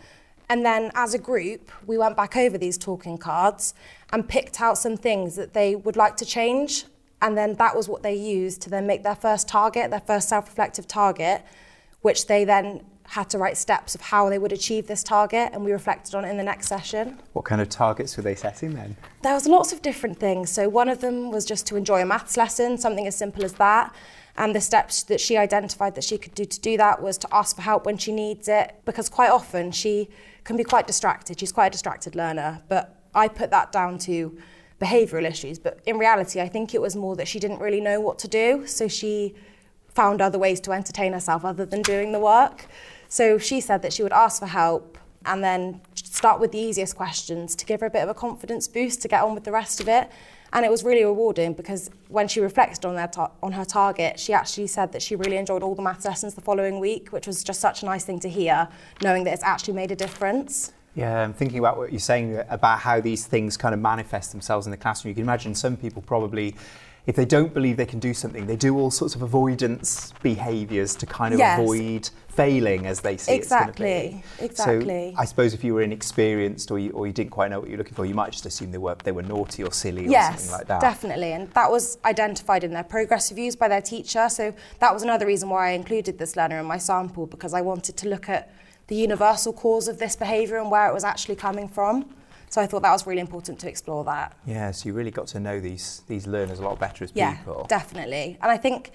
And 0.49 0.65
then 0.65 0.91
as 0.95 1.15
a 1.15 1.19
group, 1.19 1.71
we 1.87 1.97
went 1.97 2.17
back 2.17 2.37
over 2.37 2.59
these 2.59 2.77
talking 2.77 3.19
cards 3.19 3.75
and 4.13 4.29
picked 4.29 4.61
out 4.61 4.79
some 4.79 4.97
things 4.97 5.37
that 5.37 5.53
they 5.53 5.77
would 5.77 5.97
like 5.97 6.17
to 6.17 6.25
change. 6.25 6.87
And 7.23 7.37
then 7.37 7.55
that 7.55 7.77
was 7.77 7.89
what 7.89 8.03
they 8.03 8.15
used 8.15 8.63
to 8.63 8.71
then 8.71 8.87
make 8.87 9.03
their 9.03 9.15
first 9.15 9.47
target, 9.47 9.91
their 9.91 10.01
first 10.01 10.29
self 10.29 10.49
reflective 10.49 10.89
target, 10.89 11.43
which 12.03 12.27
they 12.27 12.45
then 12.45 12.85
had 13.05 13.29
to 13.29 13.39
write 13.39 13.57
steps 13.57 13.95
of 13.97 14.01
how 14.01 14.29
they 14.29 14.39
would 14.39 14.53
achieve 14.53 14.87
this 14.87 15.03
target. 15.03 15.51
And 15.53 15.65
we 15.65 15.73
reflected 15.73 16.15
on 16.15 16.25
it 16.25 16.31
in 16.31 16.37
the 16.37 16.45
next 16.45 16.69
session. 16.69 17.19
What 17.33 17.45
kind 17.45 17.61
of 17.61 17.69
targets 17.69 18.17
were 18.17 18.23
they 18.23 18.37
setting 18.37 18.75
then? 18.75 18.97
There 19.23 19.35
was 19.35 19.47
lots 19.47 19.73
of 19.73 19.83
different 19.83 20.19
things. 20.19 20.51
So 20.51 20.69
one 20.69 20.89
of 20.89 21.01
them 21.01 21.31
was 21.33 21.45
just 21.45 21.67
to 21.69 21.77
enjoy 21.77 22.03
a 22.03 22.07
maths 22.07 22.37
lesson, 22.37 22.79
something 22.79 23.07
as 23.09 23.17
simple 23.17 23.45
as 23.45 23.55
that. 23.55 23.93
And 24.37 24.55
the 24.55 24.61
steps 24.61 25.03
that 25.05 25.21
she 25.21 25.37
identified 25.37 25.97
that 25.97 26.05
she 26.05 26.19
could 26.19 26.35
do 26.35 26.45
to 26.45 26.61
do 26.61 26.77
that 26.77 27.03
was 27.03 27.19
to 27.19 27.29
ask 27.33 27.57
for 27.57 27.63
help 27.63 27.85
when 27.85 27.99
she 27.99 28.13
needs 28.13 28.49
it, 28.49 28.77
because 28.85 29.09
quite 29.09 29.31
often 29.31 29.73
she 29.73 30.09
can 30.45 30.57
be 30.57 30.65
quite 30.65 30.87
distracted. 30.87 31.41
She's 31.41 31.53
quite 31.53 31.67
a 31.67 31.71
distracted 31.71 32.15
learner, 32.15 32.63
but 32.69 33.03
I 33.13 33.27
put 33.27 33.51
that 33.51 33.73
down 33.73 33.99
to 33.99 34.39
behavioural 34.81 35.29
issues. 35.29 35.59
But 35.59 35.81
in 35.85 35.99
reality, 35.99 36.41
I 36.41 36.49
think 36.49 36.75
it 36.75 36.81
was 36.81 36.95
more 36.95 37.17
that 37.17 37.27
she 37.27 37.41
didn't 37.41 37.59
really 37.59 37.81
know 37.81 38.01
what 38.01 38.21
to 38.21 38.29
do, 38.29 38.67
so 38.67 38.87
she 38.87 39.35
found 40.01 40.23
other 40.23 40.39
ways 40.39 40.61
to 40.61 40.73
entertain 40.73 41.13
herself 41.13 41.45
other 41.45 41.67
than 41.67 41.83
doing 41.83 42.11
the 42.13 42.19
work. 42.19 42.65
So 43.11 43.37
she 43.37 43.61
said 43.61 43.83
that 43.83 43.93
she 43.93 44.03
would 44.03 44.15
ask 44.15 44.41
for 44.41 44.47
help 44.47 44.97
and 45.27 45.45
then 45.45 45.83
start 45.95 46.41
with 46.41 46.53
the 46.53 46.59
easiest 46.59 46.97
questions 46.97 47.55
to 47.57 47.67
give 47.67 47.81
her 47.81 47.87
a 47.87 47.91
bit 47.91 48.03
of 48.03 48.09
a 48.09 48.15
confidence 48.15 48.67
boost 48.67 49.03
to 49.03 49.09
get 49.09 49.23
on 49.23 49.35
with 49.35 49.45
the 49.45 49.53
rest 49.53 49.79
of 49.79 49.89
it. 49.89 50.11
And 50.55 50.65
it 50.65 50.71
was 50.71 50.83
really 50.85 51.05
rewarding 51.05 51.53
because 51.53 51.91
when 52.09 52.29
she 52.29 52.41
reflected 52.41 52.87
on, 52.87 52.95
ta- 53.11 53.33
on 53.43 53.53
her 53.53 53.67
target, 53.67 54.19
she 54.19 54.33
actually 54.33 54.69
said 54.69 54.91
that 54.93 55.03
she 55.03 55.17
really 55.17 55.37
enjoyed 55.37 55.63
all 55.63 55.75
the 55.75 55.83
maths 55.83 56.07
lessons 56.07 56.33
the 56.35 56.41
following 56.41 56.81
week, 56.81 57.11
which 57.11 57.27
was 57.27 57.45
just 57.45 57.61
such 57.61 57.83
a 57.83 57.85
nice 57.85 58.05
thing 58.05 58.21
to 58.21 58.31
hear, 58.31 58.69
knowing 59.03 59.25
that 59.25 59.35
it's 59.35 59.45
actually 59.45 59.75
made 59.75 59.91
a 59.91 59.97
difference. 59.97 60.73
Yeah, 61.01 61.23
I'm 61.23 61.33
thinking 61.33 61.59
about 61.59 61.79
what 61.79 61.93
you're 61.93 61.99
saying 61.99 62.43
about 62.49 62.81
how 62.81 63.01
these 63.01 63.27
things 63.27 63.57
kind 63.57 63.75
of 63.75 63.81
manifest 63.81 64.33
themselves 64.33 64.67
in 64.67 64.71
the 64.71 64.77
classroom. 64.77 65.11
You 65.11 65.15
can 65.15 65.25
imagine 65.25 65.55
some 65.55 65.77
people 65.77 66.03
probably 66.03 66.55
if 67.07 67.17
they 67.17 67.25
don't 67.25 67.53
believe 67.55 67.77
they 67.77 67.87
can 67.87 67.99
do 67.99 68.13
something, 68.13 68.47
they 68.47 68.57
do 68.57 68.79
all 68.79 68.91
sorts 68.91 69.15
of 69.15 69.23
avoidance 69.23 70.13
behaviours 70.23 70.95
to 70.97 71.07
kind 71.07 71.33
of 71.33 71.41
yes. 71.41 71.59
avoid 71.59 72.11
failing 72.29 72.87
as 72.87 73.01
they 73.01 73.17
see 73.17 73.35
exactly. 73.35 73.89
it's 73.89 74.11
going 74.11 74.23
to 74.23 74.39
be. 74.39 74.45
Exactly. 74.45 75.13
So 75.15 75.21
I 75.21 75.25
suppose 75.25 75.55
if 75.55 75.65
you 75.65 75.75
were 75.75 75.83
inexperienced 75.83 76.71
or 76.71 76.79
you, 76.79 76.91
or 76.91 77.07
you 77.07 77.13
didn't 77.13 77.31
quite 77.31 77.51
know 77.51 77.59
what 77.61 77.69
you're 77.69 77.79
looking 77.79 77.95
for, 77.95 78.05
you 78.05 78.15
might 78.15 78.33
just 78.33 78.45
assume 78.47 78.71
they 78.71 78.79
were 78.79 78.97
they 79.03 79.13
were 79.13 79.23
naughty 79.23 79.65
or 79.65 79.73
silly 79.73 80.07
or 80.07 80.23
something 80.23 80.51
like 80.53 80.67
that. 80.67 80.81
definitely. 80.81 81.33
And 81.33 81.51
that 81.53 81.71
was 81.71 81.99
identified 82.05 82.65
in 82.65 82.73
their 82.73 82.85
progress 82.85 83.31
reviews 83.31 83.57
by 83.57 83.69
their 83.69 83.83
teacher. 83.83 84.29
So 84.29 84.55
that 84.79 84.93
was 84.93 85.03
another 85.03 85.27
reason 85.27 85.49
why 85.49 85.69
I 85.69 85.71
included 85.71 86.19
this 86.19 86.37
learner 86.37 86.61
in 86.61 86.67
my 86.67 86.79
sample 86.79 87.27
because 87.27 87.55
I 87.55 87.63
wanted 87.63 87.97
to 87.97 88.09
look 88.09 88.29
at 88.29 88.53
the 88.91 88.97
universal 88.97 89.53
cause 89.53 89.87
of 89.87 89.99
this 89.99 90.17
behaviour 90.17 90.59
and 90.59 90.69
where 90.71 90.89
it 90.89 90.93
was 90.93 91.05
actually 91.05 91.37
coming 91.37 91.69
from. 91.69 92.13
So 92.51 92.61
I 92.61 92.67
thought 92.67 92.83
that 92.83 92.91
was 92.91 93.07
really 93.07 93.21
important 93.21 93.61
to 93.61 93.69
explore 93.69 94.03
that. 94.05 94.37
Yeah, 94.45 94.73
so 94.73 94.89
you 94.89 94.93
really 94.93 95.13
got 95.13 95.29
to 95.29 95.41
know 95.41 95.61
these 95.61 96.03
these 96.09 96.27
learners 96.27 96.59
a 96.59 96.63
lot 96.63 96.79
better 96.81 97.05
as 97.05 97.13
yeah, 97.15 97.37
people. 97.37 97.67
definitely. 97.69 98.37
And 98.43 98.51
I 98.51 98.57
think 98.57 98.91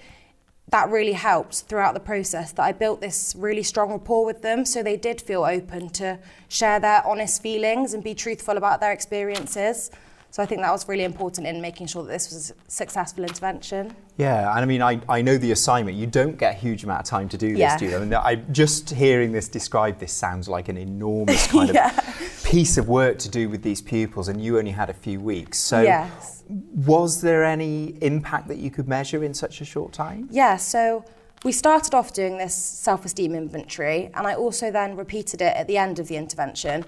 that 0.68 0.90
really 0.90 1.14
helped 1.14 1.62
throughout 1.62 1.94
the 1.94 2.00
process 2.00 2.52
that 2.52 2.62
I 2.62 2.72
built 2.72 3.00
this 3.00 3.34
really 3.38 3.62
strong 3.62 3.90
rapport 3.90 4.26
with 4.26 4.42
them 4.42 4.66
so 4.66 4.82
they 4.82 4.96
did 4.98 5.20
feel 5.20 5.44
open 5.44 5.88
to 5.90 6.18
share 6.48 6.78
their 6.78 7.06
honest 7.06 7.40
feelings 7.40 7.94
and 7.94 8.04
be 8.04 8.14
truthful 8.14 8.58
about 8.58 8.80
their 8.80 8.92
experiences. 8.92 9.90
So 10.36 10.42
I 10.42 10.46
think 10.46 10.60
that 10.60 10.70
was 10.70 10.86
really 10.86 11.04
important 11.04 11.46
in 11.46 11.62
making 11.62 11.86
sure 11.86 12.02
that 12.02 12.10
this 12.10 12.30
was 12.30 12.50
a 12.50 12.70
successful 12.70 13.24
intervention. 13.24 13.96
Yeah, 14.18 14.50
and 14.50 14.60
I 14.60 14.66
mean, 14.66 14.82
I, 14.82 15.00
I 15.08 15.22
know 15.22 15.38
the 15.38 15.50
assignment. 15.52 15.96
You 15.96 16.06
don't 16.06 16.36
get 16.36 16.56
a 16.56 16.58
huge 16.58 16.84
amount 16.84 17.00
of 17.00 17.06
time 17.06 17.26
to 17.30 17.38
do 17.38 17.52
this, 17.52 17.58
yeah. 17.58 17.78
do 17.78 17.86
you? 17.86 17.96
I 17.96 18.00
mean, 18.00 18.12
I, 18.12 18.34
just 18.34 18.90
hearing 18.90 19.32
this 19.32 19.48
described, 19.48 19.98
this 19.98 20.12
sounds 20.12 20.46
like 20.46 20.68
an 20.68 20.76
enormous 20.76 21.46
kind 21.50 21.72
yeah. 21.72 21.88
of 21.88 22.44
piece 22.44 22.76
of 22.76 22.86
work 22.86 23.18
to 23.20 23.30
do 23.30 23.48
with 23.48 23.62
these 23.62 23.80
pupils, 23.80 24.28
and 24.28 24.38
you 24.44 24.58
only 24.58 24.72
had 24.72 24.90
a 24.90 24.92
few 24.92 25.20
weeks. 25.20 25.58
So, 25.58 25.80
yes. 25.80 26.44
was 26.50 27.22
there 27.22 27.42
any 27.42 27.96
impact 28.02 28.48
that 28.48 28.58
you 28.58 28.70
could 28.70 28.88
measure 28.88 29.24
in 29.24 29.32
such 29.32 29.62
a 29.62 29.64
short 29.64 29.94
time? 29.94 30.28
Yeah, 30.30 30.58
so 30.58 31.02
we 31.44 31.52
started 31.52 31.94
off 31.94 32.12
doing 32.12 32.36
this 32.36 32.54
self 32.54 33.06
esteem 33.06 33.34
inventory, 33.34 34.10
and 34.12 34.26
I 34.26 34.34
also 34.34 34.70
then 34.70 34.96
repeated 34.96 35.40
it 35.40 35.56
at 35.56 35.66
the 35.66 35.78
end 35.78 35.98
of 35.98 36.08
the 36.08 36.16
intervention. 36.16 36.84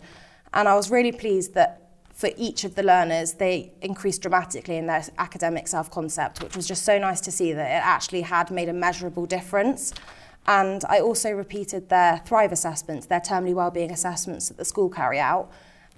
And 0.52 0.68
I 0.68 0.74
was 0.74 0.90
really 0.90 1.12
pleased 1.12 1.54
that 1.54 1.87
for 2.18 2.30
each 2.36 2.64
of 2.64 2.74
the 2.74 2.82
learners, 2.82 3.34
they 3.34 3.70
increased 3.80 4.22
dramatically 4.22 4.76
in 4.76 4.88
their 4.88 5.04
academic 5.18 5.68
self 5.68 5.88
concept, 5.88 6.42
which 6.42 6.56
was 6.56 6.66
just 6.66 6.84
so 6.84 6.98
nice 6.98 7.20
to 7.20 7.30
see 7.30 7.52
that 7.52 7.70
it 7.70 7.86
actually 7.86 8.22
had 8.22 8.50
made 8.50 8.68
a 8.68 8.72
measurable 8.72 9.24
difference. 9.24 9.94
And 10.48 10.82
I 10.88 10.98
also 10.98 11.30
repeated 11.30 11.90
their 11.90 12.18
Thrive 12.26 12.50
assessments, 12.50 13.06
their 13.06 13.20
termly 13.20 13.54
wellbeing 13.54 13.92
assessments 13.92 14.48
that 14.48 14.56
the 14.56 14.64
school 14.64 14.88
carry 14.88 15.20
out. 15.20 15.48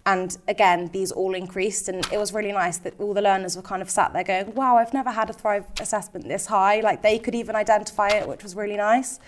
And 0.05 0.37
again, 0.47 0.91
these 0.93 1.11
all 1.11 1.35
increased, 1.35 1.89
and 1.89 2.07
it 2.13 2.19
was 2.19 2.35
really 2.35 2.53
nice 2.53 2.77
that 2.79 3.01
all 3.01 3.15
the 3.15 3.23
learners 3.23 3.57
were 3.57 3.63
kind 3.63 3.81
of 3.81 3.89
sat 3.89 4.13
there 4.13 4.25
going, 4.25 4.55
Wow, 4.55 4.77
I've 4.77 4.93
never 4.93 5.11
had 5.11 5.31
a 5.31 5.33
Thrive 5.33 5.65
assessment 5.81 6.29
this 6.29 6.45
high. 6.45 6.81
Like 6.81 7.01
they 7.01 7.19
could 7.19 7.35
even 7.35 7.57
identify 7.57 8.09
it, 8.09 8.29
which 8.29 8.43
was 8.43 8.55
really 8.55 8.77
nice. 8.77 9.21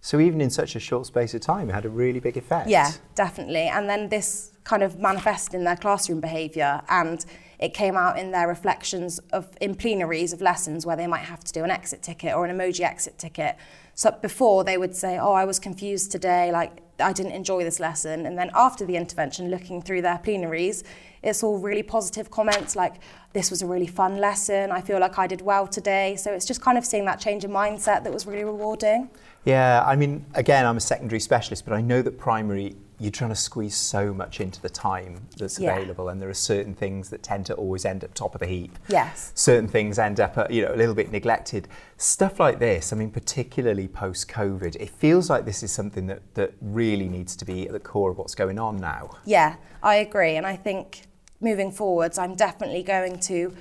So 0.00 0.18
even 0.18 0.40
in 0.40 0.50
such 0.50 0.76
a 0.76 0.80
short 0.80 1.06
space 1.06 1.34
of 1.34 1.42
time, 1.42 1.68
it 1.68 1.74
had 1.74 1.84
a 1.84 1.90
really 1.90 2.20
big 2.20 2.36
effect. 2.36 2.68
Yeah, 2.68 2.92
definitely. 3.14 3.68
And 3.68 3.88
then 3.88 4.08
this 4.08 4.52
kind 4.64 4.82
of 4.82 4.98
manifested 4.98 5.54
in 5.54 5.64
their 5.64 5.76
classroom 5.76 6.20
behaviour 6.20 6.80
and 6.88 7.24
it 7.58 7.74
came 7.74 7.96
out 7.96 8.18
in 8.18 8.30
their 8.30 8.48
reflections 8.48 9.18
of 9.32 9.48
in 9.60 9.74
plenaries 9.74 10.32
of 10.32 10.40
lessons 10.40 10.86
where 10.86 10.96
they 10.96 11.06
might 11.06 11.24
have 11.24 11.44
to 11.44 11.52
do 11.52 11.62
an 11.64 11.70
exit 11.70 12.02
ticket 12.02 12.34
or 12.34 12.46
an 12.46 12.56
emoji 12.56 12.80
exit 12.80 13.18
ticket. 13.18 13.56
So 13.94 14.10
before 14.22 14.64
they 14.64 14.78
would 14.78 14.96
say, 14.96 15.18
"Oh, 15.18 15.32
I 15.32 15.44
was 15.44 15.58
confused 15.58 16.10
today, 16.10 16.50
like 16.52 16.80
I 17.00 17.12
didn't 17.12 17.32
enjoy 17.32 17.64
this 17.64 17.80
lesson." 17.80 18.26
And 18.26 18.38
then 18.38 18.50
after 18.54 18.84
the 18.84 18.96
intervention 18.96 19.50
looking 19.50 19.82
through 19.82 20.02
their 20.02 20.18
plenaries, 20.18 20.84
it's 21.22 21.42
all 21.42 21.58
really 21.58 21.82
positive 21.82 22.30
comments 22.30 22.74
like 22.76 22.94
this 23.32 23.50
was 23.50 23.62
a 23.62 23.66
really 23.66 23.86
fun 23.86 24.18
lesson. 24.18 24.72
I 24.72 24.80
feel 24.80 24.98
like 24.98 25.18
I 25.18 25.26
did 25.26 25.42
well 25.42 25.66
today. 25.66 26.16
So 26.16 26.32
it's 26.32 26.46
just 26.46 26.60
kind 26.60 26.78
of 26.78 26.84
seeing 26.84 27.04
that 27.04 27.20
change 27.20 27.44
in 27.44 27.50
mindset 27.50 28.04
that 28.04 28.12
was 28.12 28.26
really 28.26 28.44
rewarding. 28.44 29.10
Yeah, 29.44 29.84
I 29.86 29.96
mean, 29.96 30.24
again, 30.34 30.66
I'm 30.66 30.76
a 30.76 30.80
secondary 30.80 31.20
specialist, 31.20 31.64
but 31.64 31.74
I 31.74 31.80
know 31.80 32.02
that 32.02 32.18
primary, 32.18 32.76
you're 33.00 33.10
trying 33.10 33.30
to 33.30 33.36
squeeze 33.36 33.74
so 33.74 34.12
much 34.12 34.40
into 34.40 34.60
the 34.60 34.68
time 34.68 35.26
that's 35.38 35.58
Yeah. 35.58 35.74
available, 35.74 36.10
and 36.10 36.20
there 36.20 36.28
are 36.28 36.34
certain 36.34 36.74
things 36.74 37.08
that 37.08 37.22
tend 37.22 37.46
to 37.46 37.54
always 37.54 37.86
end 37.86 38.04
up 38.04 38.12
top 38.12 38.34
of 38.34 38.40
the 38.40 38.46
heap. 38.46 38.78
Yes. 38.88 39.32
Certain 39.34 39.66
things 39.66 39.98
end 39.98 40.20
up, 40.20 40.36
uh, 40.36 40.46
you 40.50 40.62
know, 40.62 40.74
a 40.74 40.76
little 40.76 40.94
bit 40.94 41.10
neglected. 41.10 41.66
Stuff 41.96 42.38
like 42.38 42.58
this, 42.58 42.92
I 42.92 42.96
mean, 42.96 43.10
particularly 43.10 43.88
post-COVID, 43.88 44.76
it 44.76 44.90
feels 44.90 45.30
like 45.30 45.46
this 45.46 45.62
is 45.62 45.72
something 45.72 46.06
that 46.08 46.20
that 46.34 46.52
really 46.60 47.08
needs 47.08 47.34
to 47.36 47.44
be 47.46 47.66
at 47.66 47.72
the 47.72 47.80
core 47.80 48.10
of 48.10 48.18
what's 48.18 48.34
going 48.34 48.58
on 48.58 48.76
now. 48.76 49.10
Yeah, 49.24 49.56
I 49.82 49.96
agree. 49.96 50.36
And 50.36 50.46
I 50.46 50.56
think 50.56 51.02
moving 51.40 51.72
forwards, 51.72 52.18
I'm 52.18 52.34
definitely 52.34 52.82
going 52.82 53.18
to 53.20 53.54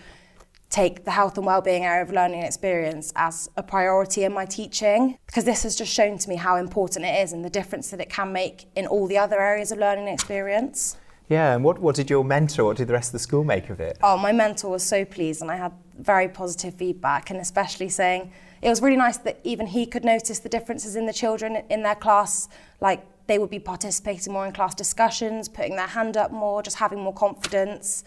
take 0.70 1.04
the 1.04 1.12
health 1.12 1.38
and 1.38 1.46
well-being 1.46 1.84
area 1.84 2.04
of 2.04 2.12
learning 2.12 2.40
and 2.40 2.46
experience 2.46 3.12
as 3.16 3.50
a 3.58 3.64
priority 3.64 4.24
in 4.24 4.32
my 4.32 4.46
teaching 4.46 5.18
because 5.26 5.44
this 5.44 5.64
has 5.64 5.76
just 5.76 5.92
shown 5.92 6.18
to 6.18 6.30
me 6.30 6.36
how 6.36 6.58
important 6.58 7.06
it 7.06 7.24
is 7.24 7.34
and 7.34 7.44
the 7.44 7.50
difference 7.50 7.90
that 7.90 8.00
it 8.00 8.10
can 8.10 8.32
make 8.32 8.66
in 8.76 8.86
all 8.86 9.08
the 9.08 9.18
other 9.18 9.40
areas 9.40 9.72
of 9.72 9.80
learning 9.80 10.08
and 10.08 10.14
experience. 10.14 10.98
Yeah, 11.28 11.56
and 11.56 11.64
what, 11.64 11.80
what 11.80 11.96
did 11.96 12.10
your 12.10 12.24
mentor, 12.24 12.66
what 12.66 12.78
did 12.78 12.88
the 12.88 12.94
rest 12.94 13.10
of 13.10 13.14
the 13.14 13.20
school 13.20 13.44
make 13.44 13.70
of 13.70 13.80
it? 13.80 13.98
Oh, 14.04 14.18
my 14.18 14.32
mentor 14.32 14.70
was 14.70 14.84
so 14.84 15.06
pleased 15.06 15.42
and 15.42 15.50
I 15.50 15.58
had 15.58 15.72
very 15.98 16.28
positive 16.28 16.76
feedback 16.76 17.30
and 17.30 17.40
especially 17.40 17.90
saying 17.90 18.32
it 18.62 18.70
was 18.70 18.82
really 18.82 18.98
nice 18.98 19.18
that 19.18 19.40
even 19.44 19.68
he 19.68 19.86
could 19.86 20.04
notice 20.04 20.40
the 20.40 20.50
differences 20.50 20.96
in 20.96 21.06
the 21.06 21.14
children 21.14 21.64
in 21.70 21.82
their 21.82 21.96
class 21.96 22.48
like 22.80 23.06
they 23.28 23.38
would 23.38 23.50
be 23.50 23.60
participating 23.60 24.34
more 24.34 24.46
in 24.46 24.52
class 24.52 24.74
discussions, 24.74 25.48
putting 25.48 25.76
their 25.76 25.88
hand 25.88 26.18
up 26.18 26.32
more, 26.32 26.64
just 26.64 26.78
having 26.78 27.00
more 27.00 27.14
confidence. 27.14 28.04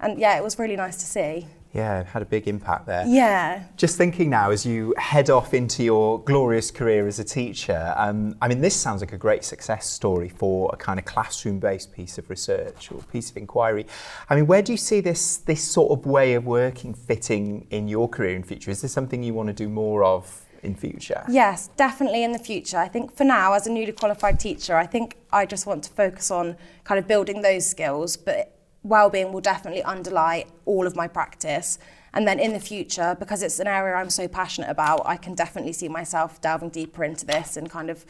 And 0.00 0.18
yeah, 0.18 0.36
it 0.36 0.42
was 0.42 0.58
really 0.58 0.76
nice 0.76 0.96
to 0.98 1.06
see. 1.06 1.46
Yeah, 1.76 2.00
it 2.00 2.06
had 2.06 2.22
a 2.22 2.26
big 2.26 2.48
impact 2.48 2.86
there. 2.86 3.04
Yeah. 3.06 3.64
Just 3.76 3.98
thinking 3.98 4.30
now, 4.30 4.50
as 4.50 4.64
you 4.64 4.94
head 4.96 5.28
off 5.28 5.52
into 5.52 5.84
your 5.84 6.22
glorious 6.22 6.70
career 6.70 7.06
as 7.06 7.18
a 7.18 7.24
teacher, 7.24 7.92
um, 7.96 8.34
I 8.40 8.48
mean, 8.48 8.62
this 8.62 8.74
sounds 8.74 9.02
like 9.02 9.12
a 9.12 9.18
great 9.18 9.44
success 9.44 9.86
story 9.86 10.30
for 10.30 10.70
a 10.72 10.76
kind 10.78 10.98
of 10.98 11.04
classroom-based 11.04 11.92
piece 11.92 12.16
of 12.16 12.30
research 12.30 12.90
or 12.90 13.02
piece 13.12 13.30
of 13.30 13.36
inquiry. 13.36 13.86
I 14.30 14.36
mean, 14.36 14.46
where 14.46 14.62
do 14.62 14.72
you 14.72 14.78
see 14.78 15.00
this 15.00 15.36
this 15.36 15.62
sort 15.62 15.92
of 15.92 16.06
way 16.06 16.32
of 16.32 16.46
working 16.46 16.94
fitting 16.94 17.66
in 17.70 17.88
your 17.88 18.08
career 18.08 18.34
in 18.34 18.42
future? 18.42 18.70
Is 18.70 18.80
this 18.80 18.92
something 18.92 19.22
you 19.22 19.34
want 19.34 19.48
to 19.48 19.52
do 19.52 19.68
more 19.68 20.02
of 20.02 20.46
in 20.62 20.74
future? 20.74 21.24
Yes, 21.28 21.68
definitely 21.76 22.24
in 22.24 22.32
the 22.32 22.38
future. 22.38 22.78
I 22.78 22.88
think 22.88 23.14
for 23.14 23.24
now, 23.24 23.52
as 23.52 23.66
a 23.66 23.70
newly 23.70 23.92
qualified 23.92 24.40
teacher, 24.40 24.76
I 24.76 24.86
think 24.86 25.16
I 25.30 25.44
just 25.44 25.66
want 25.66 25.84
to 25.84 25.90
focus 25.90 26.30
on 26.30 26.56
kind 26.84 26.98
of 26.98 27.06
building 27.06 27.42
those 27.42 27.66
skills, 27.66 28.16
but 28.16 28.55
well-being 28.88 29.32
will 29.32 29.40
definitely 29.40 29.82
underlie 29.82 30.46
all 30.64 30.86
of 30.86 30.94
my 30.96 31.08
practice. 31.08 31.78
And 32.14 32.26
then 32.26 32.38
in 32.38 32.52
the 32.52 32.60
future, 32.60 33.16
because 33.18 33.42
it's 33.42 33.58
an 33.58 33.66
area 33.66 33.94
I'm 33.94 34.10
so 34.10 34.26
passionate 34.26 34.70
about, 34.70 35.02
I 35.04 35.16
can 35.16 35.34
definitely 35.34 35.72
see 35.72 35.88
myself 35.88 36.40
delving 36.40 36.70
deeper 36.70 37.04
into 37.04 37.26
this 37.26 37.56
and 37.56 37.68
kind 37.68 37.90
of 37.90 38.06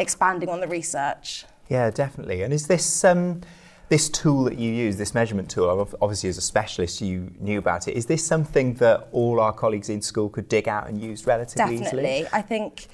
expanding 0.00 0.48
on 0.48 0.60
the 0.60 0.66
research. 0.66 1.44
Yeah, 1.68 1.90
definitely. 1.90 2.42
And 2.42 2.52
is 2.52 2.66
this 2.66 3.04
um, 3.04 3.42
this 3.90 4.08
tool 4.08 4.44
that 4.44 4.58
you 4.58 4.72
use, 4.72 4.96
this 4.96 5.14
measurement 5.14 5.50
tool? 5.50 5.88
Obviously, 6.00 6.28
as 6.28 6.38
a 6.38 6.42
specialist, 6.42 7.00
you 7.00 7.32
knew 7.38 7.58
about 7.58 7.86
it. 7.86 7.96
Is 7.96 8.06
this 8.06 8.24
something 8.24 8.74
that 8.74 9.08
all 9.12 9.38
our 9.38 9.52
colleagues 9.52 9.88
in 9.88 10.02
school 10.02 10.28
could 10.30 10.48
dig 10.48 10.66
out 10.66 10.88
and 10.88 11.00
use 11.00 11.26
relatively 11.26 11.78
Definitely. 11.78 12.18
easily? 12.18 12.28
I 12.32 12.42
think 12.42 12.88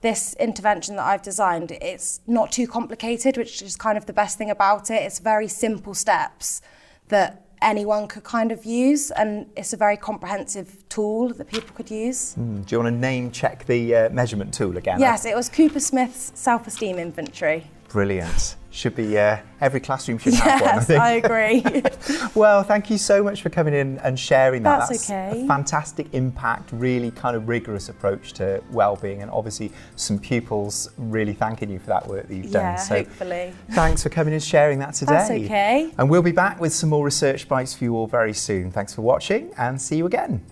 this 0.00 0.34
intervention 0.34 0.96
that 0.96 1.04
I've 1.04 1.22
designed, 1.22 1.72
it's 1.72 2.20
not 2.26 2.52
too 2.52 2.66
complicated, 2.66 3.36
which 3.36 3.62
is 3.62 3.76
kind 3.76 3.98
of 3.98 4.06
the 4.06 4.12
best 4.12 4.38
thing 4.38 4.50
about 4.50 4.90
it. 4.90 5.02
It's 5.02 5.18
very 5.18 5.48
simple 5.48 5.94
steps 5.94 6.62
that 7.08 7.44
anyone 7.60 8.06
could 8.06 8.22
kind 8.22 8.52
of 8.52 8.64
use, 8.64 9.10
and 9.10 9.46
it's 9.56 9.72
a 9.72 9.76
very 9.76 9.96
comprehensive 9.96 10.88
tool 10.88 11.30
that 11.34 11.48
people 11.48 11.74
could 11.74 11.90
use. 11.90 12.34
Hmm, 12.34 12.60
Do 12.62 12.74
you 12.76 12.82
want 12.82 12.94
to 12.94 12.98
name 13.00 13.32
check 13.32 13.66
the 13.66 13.94
uh, 13.94 14.10
measurement 14.10 14.54
tool 14.54 14.76
again? 14.76 15.00
Yes, 15.00 15.24
it 15.24 15.34
was 15.34 15.50
Coopersmith's 15.50 16.32
self 16.38 16.66
esteem 16.68 16.98
inventory. 16.98 17.64
Brilliant. 17.88 18.54
Should 18.70 18.94
be 18.96 19.18
uh, 19.18 19.38
every 19.62 19.80
classroom 19.80 20.18
should 20.18 20.34
have 20.34 20.60
one. 20.60 20.70
I 20.70 20.74
Yes, 20.74 20.86
think. 20.86 21.00
I 21.00 21.10
agree. 21.12 21.82
Well, 22.34 22.62
thank 22.62 22.90
you 22.90 22.98
so 22.98 23.24
much 23.24 23.42
for 23.42 23.48
coming 23.50 23.74
in 23.74 23.98
and 23.98 24.18
sharing 24.18 24.62
that. 24.62 24.88
That's 24.88 25.10
okay. 25.10 25.42
a 25.42 25.46
fantastic 25.48 26.06
impact, 26.12 26.70
really 26.72 27.10
kind 27.10 27.34
of 27.36 27.48
rigorous 27.48 27.88
approach 27.88 28.32
to 28.34 28.62
well-being, 28.70 29.22
and 29.22 29.30
obviously 29.30 29.72
some 29.96 30.18
pupils 30.18 30.90
really 30.98 31.32
thanking 31.32 31.68
you 31.70 31.78
for 31.80 31.86
that 31.88 32.06
work 32.06 32.28
that 32.28 32.34
you've 32.34 32.46
Yeah, 32.46 32.76
done. 32.76 32.78
So 32.78 32.96
hopefully. 32.96 33.52
thanks 33.72 34.02
for 34.04 34.10
coming 34.10 34.34
and 34.34 34.42
sharing 34.42 34.78
that 34.80 34.94
today. 34.94 35.12
That's 35.12 35.30
okay. 35.30 35.90
And 35.98 36.08
we'll 36.08 36.22
be 36.22 36.32
back 36.32 36.60
with 36.60 36.72
some 36.72 36.90
more 36.90 37.04
research 37.04 37.48
bites 37.48 37.74
for 37.74 37.84
you 37.84 37.96
all 37.96 38.06
very 38.06 38.34
soon. 38.34 38.70
Thanks 38.70 38.94
for 38.94 39.02
watching, 39.02 39.50
and 39.58 39.80
see 39.80 39.96
you 39.96 40.06
again. 40.06 40.42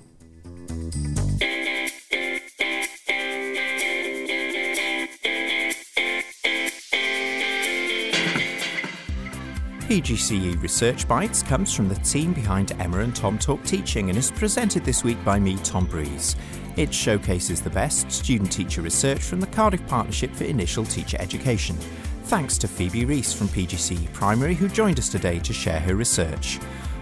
PGCE 9.87 10.61
Research 10.61 11.07
Bites 11.07 11.45
comes 11.45 11.73
from 11.73 11.89
the 11.89 11.95
team 11.95 12.33
behind 12.33 12.73
Emma 12.81 12.99
and 12.99 13.15
Tom 13.15 13.39
Talk 13.39 13.63
Teaching 13.63 14.09
and 14.09 14.19
is 14.19 14.33
presented 14.33 14.85
this 14.85 15.05
week 15.05 15.25
by 15.25 15.39
me, 15.39 15.59
Tom 15.59 15.87
Breeze. 15.87 16.35
It 16.77 16.93
showcases 16.93 17.63
the 17.63 17.71
best 17.71 18.11
student 18.11 18.51
teacher 18.51 18.83
research 18.83 19.21
from 19.21 19.39
the 19.39 19.47
Cardiff 19.47 19.87
Partnership 19.87 20.33
for 20.33 20.43
Initial 20.43 20.85
Teacher 20.85 21.17
Education. 21.21 21.77
Thanks 22.25 22.59
to 22.59 22.67
Phoebe 22.67 23.05
Rees 23.05 23.33
from 23.33 23.47
PGCE 23.47 24.13
Primary, 24.13 24.57
who 24.57 24.69
joined 24.69 24.99
us 24.99 25.09
today 25.09 25.39
to 25.39 25.53
share 25.53 25.79
her 25.79 25.95
research. 25.95 26.59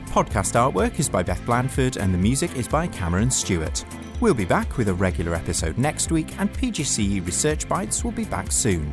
Podcast 0.08 0.52
artwork 0.52 0.98
is 0.98 1.08
by 1.08 1.22
Beth 1.22 1.42
Blandford 1.46 1.96
and 1.96 2.12
the 2.12 2.18
music 2.18 2.54
is 2.54 2.68
by 2.68 2.86
Cameron 2.88 3.30
Stewart. 3.30 3.82
We'll 4.20 4.34
be 4.34 4.44
back 4.44 4.76
with 4.76 4.90
a 4.90 4.94
regular 4.94 5.34
episode 5.34 5.78
next 5.78 6.12
week, 6.12 6.38
and 6.38 6.52
PGCE 6.52 7.24
Research 7.24 7.66
Bites 7.66 8.04
will 8.04 8.12
be 8.12 8.26
back 8.26 8.52
soon. 8.52 8.92